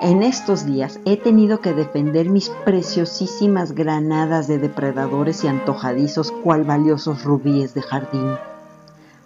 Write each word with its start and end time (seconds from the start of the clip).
En 0.00 0.22
estos 0.22 0.64
días 0.64 1.00
he 1.04 1.18
tenido 1.18 1.60
que 1.60 1.74
defender 1.74 2.30
mis 2.30 2.48
preciosísimas 2.64 3.72
granadas 3.72 4.48
de 4.48 4.56
depredadores 4.56 5.44
y 5.44 5.48
antojadizos 5.48 6.32
cual 6.32 6.64
valiosos 6.64 7.24
rubíes 7.24 7.74
de 7.74 7.82
jardín. 7.82 8.36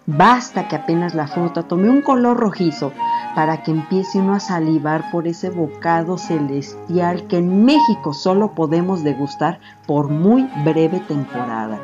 Basta 0.05 0.67
que 0.67 0.75
apenas 0.75 1.15
la 1.15 1.27
fruta 1.27 1.63
tome 1.63 1.89
un 1.89 2.01
color 2.01 2.35
rojizo 2.35 2.91
para 3.33 3.63
que 3.63 3.71
empiece 3.71 4.19
uno 4.19 4.33
a 4.33 4.41
salivar 4.41 5.09
por 5.09 5.25
ese 5.25 5.49
bocado 5.51 6.17
celestial 6.17 7.27
que 7.27 7.37
en 7.37 7.63
México 7.63 8.13
solo 8.13 8.55
podemos 8.55 9.05
degustar 9.05 9.61
por 9.87 10.09
muy 10.09 10.49
breve 10.65 10.99
temporada. 10.99 11.79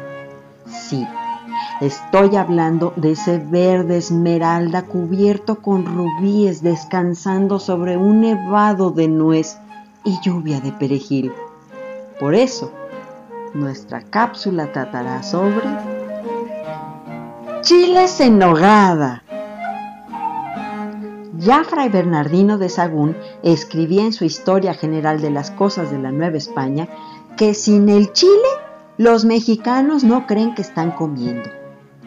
Sí, 0.66 1.06
estoy 1.82 2.36
hablando 2.36 2.94
de 2.96 3.12
ese 3.12 3.38
verde 3.38 3.98
esmeralda 3.98 4.84
cubierto 4.84 5.62
con 5.62 5.86
rubíes 5.86 6.62
descansando 6.62 7.60
sobre 7.60 7.98
un 7.98 8.22
nevado 8.22 8.92
de 8.92 9.08
nuez 9.08 9.58
y 10.04 10.20
lluvia 10.22 10.60
de 10.62 10.72
perejil. 10.72 11.32
Por 12.20 12.34
eso, 12.34 12.72
nuestra 13.54 14.02
cápsula 14.02 14.72
tratará 14.72 15.24
sobre 15.24 15.66
chiles 17.62 18.20
en 18.20 18.40
nogada 18.40 19.24
ya 21.38 21.64
Fray 21.64 21.90
Bernardino 21.90 22.58
de 22.58 22.70
Sagún 22.70 23.16
escribía 23.44 24.04
en 24.04 24.14
su 24.14 24.24
Historia 24.24 24.74
General 24.74 25.22
de 25.22 25.30
las 25.30 25.52
Cosas 25.52 25.92
de 25.92 26.00
la 26.00 26.12
Nueva 26.12 26.38
España 26.38 26.88
que 27.38 27.54
sin 27.54 27.90
el 27.90 28.14
chile 28.14 28.48
los 28.98 29.26
mexicanos 29.26 30.04
no 30.04 30.26
creen 30.26 30.56
que 30.56 30.62
están 30.62 30.92
comiendo. 30.92 31.50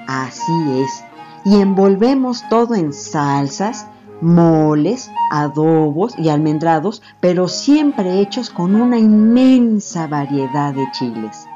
Así 0.07 0.83
es, 0.83 1.05
y 1.45 1.61
envolvemos 1.61 2.49
todo 2.49 2.75
en 2.75 2.93
salsas, 2.93 3.87
moles, 4.21 5.11
adobos 5.31 6.19
y 6.19 6.31
almendrados, 6.31 7.03
pero 7.21 7.49
siempre 7.49 8.21
hechos 8.21 8.51
con 8.51 8.75
una 8.75 8.99
inmensa 8.99 10.07
variedad 10.07 10.75
de 10.75 10.91
chiles. 10.93 11.47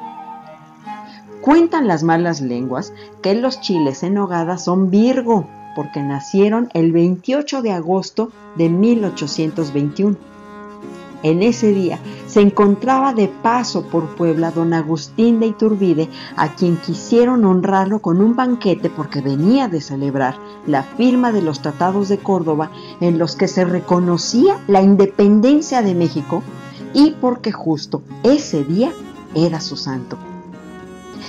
Cuentan 1.41 1.89
las 1.89 2.03
malas 2.03 2.41
lenguas 2.41 2.93
que 3.23 3.35
los 3.35 3.61
chiles 3.61 4.03
en 4.03 4.15
nogada 4.15 4.59
son 4.59 4.91
Virgo, 4.91 5.49
porque 5.75 6.03
nacieron 6.03 6.69
el 6.75 6.93
28 6.93 7.63
de 7.63 7.73
agosto 7.73 8.31
de 8.57 8.69
1821. 8.69 10.32
En 11.23 11.43
ese 11.43 11.73
día 11.73 11.99
se 12.27 12.41
encontraba 12.41 13.15
de 13.15 13.29
paso 13.29 13.83
por 13.83 14.17
Puebla 14.17 14.51
don 14.51 14.75
Agustín 14.75 15.39
de 15.39 15.47
Iturbide, 15.47 16.09
a 16.37 16.55
quien 16.55 16.77
quisieron 16.77 17.45
honrarlo 17.45 18.01
con 18.01 18.21
un 18.21 18.35
banquete 18.35 18.91
porque 18.91 19.21
venía 19.21 19.69
de 19.69 19.81
celebrar 19.81 20.37
la 20.67 20.83
firma 20.83 21.31
de 21.31 21.43
los 21.43 21.63
tratados 21.63 22.09
de 22.09 22.19
Córdoba 22.19 22.71
en 23.01 23.19
los 23.19 23.37
que 23.37 23.49
se 23.49 23.65
reconocía 23.65 24.59
la 24.67 24.83
independencia 24.83 25.83
de 25.83 25.95
México 25.95 26.43
y 26.95 27.13
porque 27.21 27.53
justo 27.53 28.03
ese 28.23 28.65
día 28.65 28.93
era 29.35 29.61
su 29.61 29.77
santo. 29.77 30.19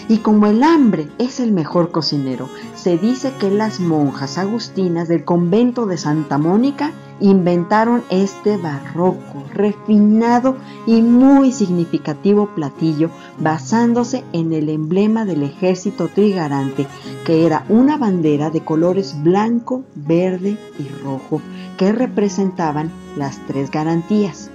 Y 0.10 0.18
como 0.18 0.48
el 0.48 0.64
hambre 0.64 1.08
es 1.18 1.40
el 1.40 1.52
mejor 1.52 1.92
cocinero, 1.92 2.50
se 2.76 2.98
dice 2.98 3.32
que 3.40 3.50
las 3.50 3.80
monjas 3.80 4.38
agustinas 4.38 5.08
del 5.08 5.24
convento 5.24 5.86
de 5.86 5.98
Santa 5.98 6.38
Mónica 6.38 6.92
inventaron 7.24 8.04
este 8.10 8.58
barroco, 8.58 9.46
refinado 9.54 10.58
y 10.86 11.02
muy 11.02 11.54
significativo 11.54 12.48
platillo 12.48 13.10
basándose 13.40 14.26
en 14.34 14.52
el 14.52 14.68
emblema 14.68 15.24
del 15.24 15.44
ejército 15.44 16.10
trigarante, 16.10 16.86
que 17.26 17.46
era 17.46 17.66
una 17.70 17.96
bandera 17.96 18.50
de 18.50 18.60
colores 18.60 19.24
blanco, 19.24 19.86
verde 19.96 20.58
y 20.78 20.90
rojo, 21.02 21.42
que 21.78 21.94
representaban 21.94 22.92
las 23.16 23.40
tres 23.48 23.72
garantías, 23.72 24.52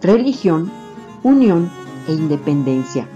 religión, 0.00 0.70
unión 1.24 1.70
e 2.06 2.12
independencia. 2.12 3.08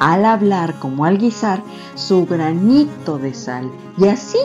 Al 0.00 0.24
hablar 0.24 0.74
como 0.80 1.04
al 1.04 1.18
guisar 1.18 1.62
su 1.94 2.26
granito 2.26 3.18
de 3.18 3.32
sal 3.32 3.70
y 3.96 4.08
así 4.08 4.38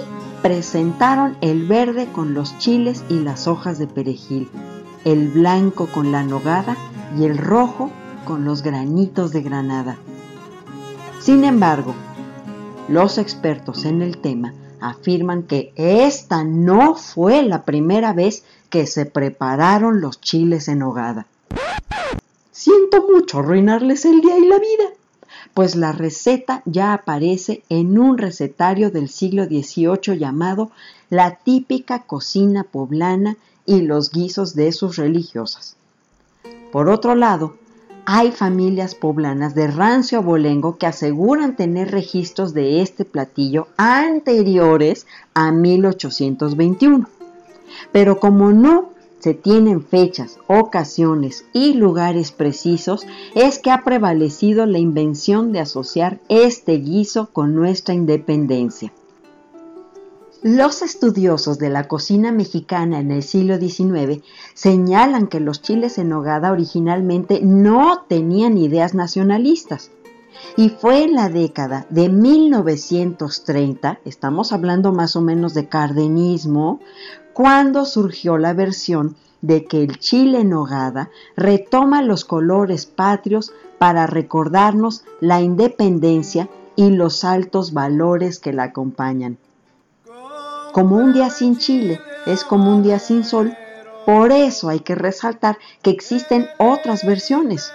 presentaron 0.45 1.37
el 1.41 1.65
verde 1.65 2.07
con 2.11 2.35
los 2.35 2.55
chiles 2.59 3.03
y 3.09 3.15
las 3.15 3.47
hojas 3.47 3.79
de 3.79 3.87
perejil, 3.87 4.47
el 5.03 5.29
blanco 5.29 5.87
con 5.87 6.11
la 6.11 6.21
nogada 6.21 6.77
y 7.17 7.23
el 7.23 7.39
rojo 7.39 7.89
con 8.25 8.45
los 8.45 8.61
granitos 8.61 9.31
de 9.31 9.41
granada. 9.41 9.97
Sin 11.19 11.45
embargo, 11.45 11.95
los 12.87 13.17
expertos 13.17 13.85
en 13.85 14.03
el 14.03 14.19
tema 14.19 14.53
afirman 14.79 15.41
que 15.41 15.73
esta 15.77 16.43
no 16.43 16.93
fue 16.93 17.41
la 17.41 17.63
primera 17.63 18.13
vez 18.13 18.43
que 18.69 18.85
se 18.85 19.07
prepararon 19.07 19.99
los 19.99 20.21
chiles 20.21 20.67
en 20.67 20.83
hogada. 20.83 21.25
Siento 22.51 23.03
mucho 23.11 23.39
arruinarles 23.39 24.05
el 24.05 24.21
día 24.21 24.37
y 24.37 24.45
la 24.45 24.59
vida, 24.59 24.83
pues 25.55 25.77
la 25.77 25.93
receta 25.93 26.61
ya 26.65 26.93
aparece 26.93 27.63
en 27.69 27.97
un 27.97 28.17
recetario 28.17 28.91
del 28.91 29.07
siglo 29.07 29.45
XVIII 29.45 30.19
llamado 30.19 30.69
La 31.09 31.37
típica 31.37 31.99
cocina 32.03 32.65
poblana 32.65 33.37
y 33.65 33.81
los 33.81 34.11
guisos 34.11 34.53
de 34.53 34.73
sus 34.73 34.97
religiosas. 34.97 35.77
Por 36.73 36.89
otro 36.89 37.15
lado, 37.15 37.55
hay 38.05 38.31
familias 38.31 38.95
poblanas 38.95 39.55
de 39.55 39.67
rancio 39.67 40.17
abolengo 40.17 40.77
que 40.77 40.87
aseguran 40.87 41.55
tener 41.55 41.89
registros 41.89 42.53
de 42.53 42.81
este 42.81 43.05
platillo 43.05 43.69
anteriores 43.77 45.07
a 45.33 45.53
1821. 45.53 47.07
Pero 47.93 48.19
como 48.19 48.51
no 48.51 48.89
se 49.25 49.33
tienen 49.33 49.81
fechas, 49.81 50.37
ocasiones 50.45 51.45
y 51.51 51.73
lugares 51.73 52.31
precisos, 52.31 53.07
es 53.33 53.57
que 53.57 53.71
ha 53.71 53.83
prevalecido 53.83 54.67
la 54.67 54.77
invención 54.77 55.51
de 55.51 55.61
asociar 55.61 56.19
este 56.29 56.73
guiso 56.73 57.31
con 57.33 57.55
nuestra 57.55 57.95
independencia. 57.95 58.93
Los 60.43 60.83
estudiosos 60.83 61.57
de 61.57 61.71
la 61.71 61.87
cocina 61.87 62.31
mexicana 62.31 62.99
en 62.99 63.09
el 63.09 63.23
siglo 63.23 63.57
XIX 63.57 64.21
señalan 64.53 65.25
que 65.25 65.39
los 65.39 65.59
chiles 65.63 65.97
en 65.97 66.09
nogada 66.09 66.51
originalmente 66.51 67.39
no 67.41 68.05
tenían 68.07 68.59
ideas 68.59 68.93
nacionalistas. 68.93 69.89
Y 70.57 70.69
fue 70.69 71.03
en 71.03 71.15
la 71.15 71.29
década 71.29 71.85
de 71.89 72.09
1930, 72.09 73.99
estamos 74.05 74.53
hablando 74.53 74.91
más 74.91 75.15
o 75.15 75.21
menos 75.21 75.53
de 75.53 75.67
cardenismo, 75.67 76.79
cuando 77.33 77.85
surgió 77.85 78.37
la 78.37 78.53
versión 78.53 79.15
de 79.41 79.65
que 79.65 79.83
el 79.83 79.99
chile 79.99 80.39
en 80.41 80.49
nogada 80.49 81.09
retoma 81.35 82.01
los 82.01 82.25
colores 82.25 82.85
patrios 82.85 83.51
para 83.77 84.07
recordarnos 84.07 85.03
la 85.19 85.41
independencia 85.41 86.49
y 86.75 86.89
los 86.91 87.23
altos 87.23 87.73
valores 87.73 88.39
que 88.39 88.53
la 88.53 88.63
acompañan. 88.63 89.37
Como 90.73 90.97
un 90.97 91.13
día 91.13 91.29
sin 91.29 91.57
chile 91.57 91.99
es 92.25 92.43
como 92.43 92.75
un 92.75 92.83
día 92.83 92.99
sin 92.99 93.23
sol, 93.23 93.55
por 94.05 94.31
eso 94.31 94.69
hay 94.69 94.81
que 94.81 94.95
resaltar 94.95 95.57
que 95.81 95.89
existen 95.89 96.47
otras 96.57 97.05
versiones. 97.05 97.71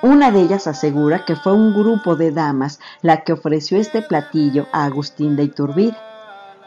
Una 0.00 0.30
de 0.30 0.42
ellas 0.42 0.68
asegura 0.68 1.24
que 1.24 1.34
fue 1.34 1.52
un 1.52 1.74
grupo 1.74 2.14
de 2.14 2.30
damas 2.30 2.78
la 3.02 3.24
que 3.24 3.32
ofreció 3.32 3.80
este 3.80 4.00
platillo 4.00 4.68
a 4.70 4.84
Agustín 4.84 5.34
de 5.34 5.42
Iturbide. 5.42 5.96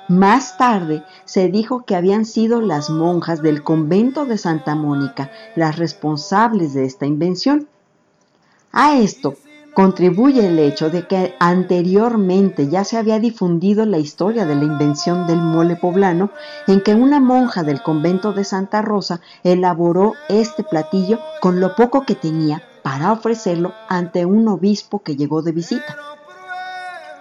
Más 0.10 0.58
tarde 0.58 1.06
se 1.24 1.48
dijo 1.48 1.86
que 1.86 1.96
habían 1.96 2.26
sido 2.26 2.60
las 2.60 2.90
monjas 2.90 3.42
del 3.42 3.64
convento 3.64 4.26
de 4.26 4.38
Santa 4.38 4.76
Mónica 4.76 5.32
las 5.56 5.78
responsables 5.78 6.74
de 6.74 6.84
esta 6.84 7.06
invención. 7.06 7.70
A 8.74 8.98
esto 8.98 9.36
contribuye 9.74 10.46
el 10.46 10.60
hecho 10.60 10.90
de 10.90 11.08
que 11.08 11.34
anteriormente 11.40 12.68
ya 12.68 12.84
se 12.84 12.98
había 12.98 13.20
difundido 13.20 13.86
la 13.86 14.00
historia 14.00 14.46
de 14.46 14.56
la 14.56 14.66
invención 14.66 15.26
del 15.26 15.40
mole 15.40 15.78
poblano, 15.78 16.32
en 16.68 16.82
que 16.82 16.96
una 16.96 17.22
monja 17.22 17.64
del 17.64 17.82
convento 17.82 18.34
de 18.34 18.44
Santa 18.44 18.82
Rosa 18.82 19.22
elaboró 19.46 20.16
este 20.28 20.66
platillo 20.66 21.20
con 21.40 21.62
lo 21.62 21.78
poco 21.78 22.02
que 22.02 22.16
tenía 22.16 22.62
para 22.84 23.12
ofrecerlo 23.12 23.74
ante 23.90 24.26
un 24.26 24.48
obispo 24.48 25.02
que 25.04 25.16
llegó 25.16 25.42
de 25.42 25.52
visita. 25.52 25.98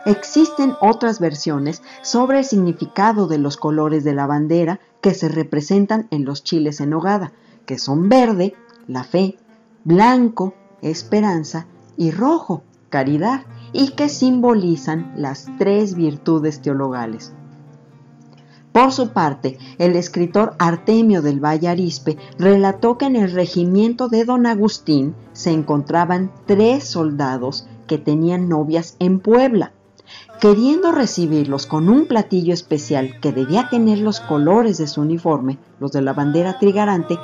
Existen 0.07 0.75
otras 0.81 1.21
versiones 1.21 1.83
sobre 2.03 2.39
el 2.39 2.45
significado 2.45 3.27
de 3.27 3.39
los 3.39 3.57
colores 3.57 4.03
de 4.03 4.15
la 4.15 4.27
bandera 4.27 4.81
que 5.03 5.13
se 5.13 5.29
representan 5.29 6.09
en 6.11 6.25
los 6.25 6.43
chiles 6.43 6.81
en 6.81 6.95
hogada, 6.95 7.33
que 7.67 7.79
son 7.79 8.09
verde, 8.09 8.55
la 8.87 9.05
fe, 9.05 9.37
blanco, 9.85 10.55
esperanza 10.81 11.67
y 11.97 12.11
rojo, 12.13 12.63
caridad, 12.89 13.43
y 13.73 13.91
que 13.91 14.09
simbolizan 14.09 15.13
las 15.17 15.47
tres 15.59 15.95
virtudes 15.95 16.63
teologales. 16.63 17.33
Por 18.81 18.93
su 18.93 19.11
parte, 19.11 19.59
el 19.77 19.95
escritor 19.95 20.55
Artemio 20.59 21.21
del 21.21 21.39
Valle 21.39 21.69
Arispe 21.69 22.17
relató 22.39 22.97
que 22.97 23.05
en 23.05 23.15
el 23.15 23.31
regimiento 23.31 24.09
de 24.09 24.25
don 24.25 24.47
Agustín 24.47 25.15
se 25.35 25.51
encontraban 25.51 26.33
tres 26.47 26.85
soldados 26.85 27.67
que 27.87 27.99
tenían 27.99 28.49
novias 28.49 28.97
en 28.99 29.21
Puebla. 29.21 29.75
Queriendo 30.41 30.93
recibirlos 30.93 31.67
con 31.67 31.91
un 31.91 32.07
platillo 32.07 32.55
especial 32.55 33.21
que 33.21 33.33
debía 33.33 33.69
tener 33.69 33.99
los 33.99 34.21
colores 34.21 34.79
de 34.79 34.87
su 34.87 35.03
uniforme, 35.03 35.59
los 35.79 35.93
de 35.93 36.01
la 36.01 36.15
bandera 36.15 36.59
trigarante, 36.59 37.19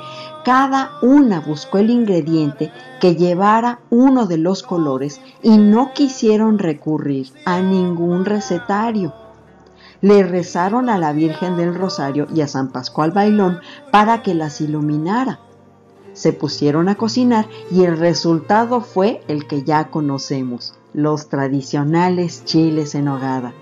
cada 0.45 0.91
una 1.01 1.39
buscó 1.39 1.79
el 1.79 1.89
ingrediente 1.89 2.71
que 3.01 3.15
llevara 3.15 3.79
uno 3.89 4.27
de 4.27 4.37
los 4.37 4.61
colores 4.61 5.21
y 5.41 5.57
no 5.57 5.91
quisieron 5.95 6.59
recurrir 6.59 7.31
a 7.45 7.61
ningún 7.61 8.25
recetario 8.25 9.11
le 10.01 10.23
rezaron 10.23 10.89
a 10.89 10.97
la 10.97 11.13
Virgen 11.13 11.57
del 11.57 11.75
Rosario 11.75 12.27
y 12.33 12.41
a 12.41 12.47
San 12.47 12.71
Pascual 12.71 13.11
Bailón 13.11 13.59
para 13.91 14.21
que 14.21 14.33
las 14.33 14.61
iluminara. 14.61 15.39
Se 16.13 16.33
pusieron 16.33 16.89
a 16.89 16.95
cocinar 16.95 17.47
y 17.71 17.83
el 17.83 17.97
resultado 17.97 18.81
fue 18.81 19.21
el 19.27 19.47
que 19.47 19.63
ya 19.63 19.89
conocemos, 19.89 20.73
los 20.93 21.29
tradicionales 21.29 22.43
chiles 22.45 22.95
en 22.95 23.07
hogada. 23.07 23.53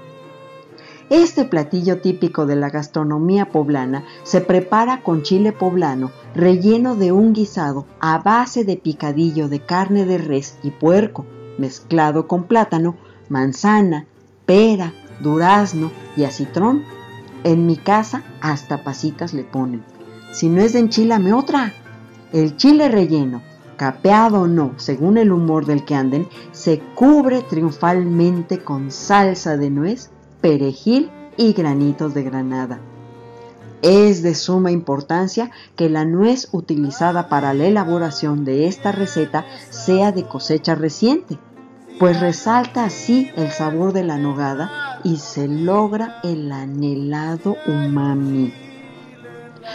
Este 1.10 1.46
platillo 1.46 2.02
típico 2.02 2.48
de 2.48 2.56
la 2.56 2.70
gastronomía 2.70 3.52
poblana 3.52 4.06
se 4.24 4.42
prepara 4.42 5.04
con 5.04 5.22
chile 5.22 5.52
poblano 5.52 6.12
relleno 6.34 6.96
de 6.96 7.12
un 7.12 7.34
guisado 7.34 7.86
a 8.00 8.18
base 8.18 8.64
de 8.64 8.76
picadillo 8.76 9.48
de 9.48 9.60
carne 9.60 10.06
de 10.06 10.18
res 10.18 10.58
y 10.64 10.72
puerco, 10.72 11.26
mezclado 11.60 12.28
con 12.28 12.46
plátano, 12.46 12.96
manzana, 13.30 14.08
pera, 14.48 14.94
durazno 15.19 15.91
y 16.15 16.23
acitrón. 16.23 16.83
En 17.44 17.65
mi 17.65 17.77
casa 17.77 18.23
hasta 18.41 18.83
pasitas 18.83 19.33
le 19.33 19.44
ponen. 19.44 19.83
Si 20.31 20.50
no 20.50 20.62
es 20.62 20.73
de 20.73 20.79
enchilame 20.79 21.33
otra. 21.33 21.73
El 22.33 22.57
chile 22.57 22.89
relleno, 22.89 23.41
capeado 23.77 24.41
o 24.41 24.47
no, 24.47 24.73
según 24.77 25.17
el 25.17 25.31
humor 25.31 25.65
del 25.65 25.85
que 25.85 25.95
anden, 25.95 26.27
se 26.51 26.79
cubre 26.79 27.41
triunfalmente 27.41 28.59
con 28.59 28.91
salsa 28.91 29.57
de 29.57 29.69
nuez, 29.69 30.09
perejil 30.41 31.12
y 31.38 31.53
granitos 31.53 32.13
de 32.13 32.23
granada. 32.23 32.79
Es 33.81 34.23
de 34.23 34.33
suma 34.33 34.71
importancia 34.71 35.51
que 35.75 35.89
la 35.89 36.06
nuez 36.06 36.50
utilizada 36.51 37.29
para 37.29 37.53
la 37.53 37.65
elaboración 37.65 38.44
de 38.44 38.67
esta 38.67 38.91
receta 38.91 39.45
sea 39.69 40.12
de 40.12 40.23
cosecha 40.23 40.75
reciente, 40.75 41.38
pues 42.00 42.19
resalta 42.19 42.86
así 42.86 43.30
el 43.36 43.51
sabor 43.51 43.94
de 43.94 44.03
la 44.03 44.18
nogada 44.18 45.00
y 45.03 45.18
se 45.18 45.47
logra 45.47 46.19
el 46.24 46.51
anhelado 46.51 47.56
umami. 47.68 48.53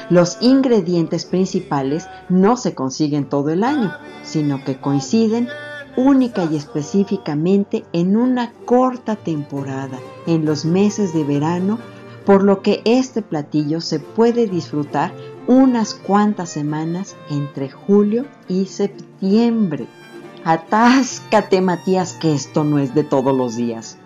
Los 0.08 0.38
ingredientes 0.40 1.24
principales 1.24 2.08
no 2.28 2.56
se 2.56 2.74
consiguen 2.74 3.28
todo 3.28 3.50
el 3.50 3.64
año, 3.64 3.92
sino 4.22 4.62
que 4.64 4.76
coinciden 4.76 5.48
única 5.96 6.44
y 6.44 6.56
específicamente 6.56 7.84
en 7.92 8.16
una 8.16 8.52
corta 8.64 9.16
temporada, 9.16 9.98
en 10.26 10.44
los 10.44 10.64
meses 10.64 11.12
de 11.12 11.24
verano, 11.24 11.78
por 12.24 12.42
lo 12.42 12.62
que 12.62 12.82
este 12.84 13.22
platillo 13.22 13.80
se 13.80 13.98
puede 13.98 14.46
disfrutar 14.46 15.12
unas 15.46 15.94
cuantas 15.94 16.50
semanas 16.50 17.16
entre 17.30 17.70
julio 17.70 18.26
y 18.46 18.66
septiembre. 18.66 19.88
Atáscate, 20.44 21.60
Matías, 21.60 22.14
que 22.14 22.34
esto 22.34 22.64
no 22.64 22.78
es 22.78 22.94
de 22.94 23.04
todos 23.04 23.36
los 23.36 23.56
días. 23.56 23.98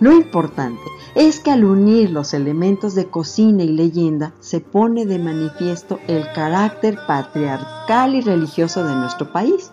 Lo 0.00 0.12
importante 0.12 0.82
es 1.14 1.40
que 1.40 1.50
al 1.50 1.64
unir 1.64 2.10
los 2.10 2.34
elementos 2.34 2.94
de 2.94 3.06
cocina 3.06 3.62
y 3.62 3.68
leyenda 3.68 4.32
se 4.40 4.60
pone 4.60 5.06
de 5.06 5.18
manifiesto 5.18 5.98
el 6.06 6.30
carácter 6.32 6.98
patriarcal 7.06 8.14
y 8.14 8.20
religioso 8.20 8.84
de 8.84 8.94
nuestro 8.94 9.32
país. 9.32 9.72